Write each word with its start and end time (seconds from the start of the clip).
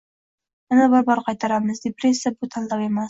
Yana 0.71 0.87
bir 0.93 1.05
bor 1.09 1.21
qaytaramiz: 1.27 1.83
depressiya 1.85 2.33
bu 2.41 2.51
tanlov 2.57 2.83
emas. 2.89 2.99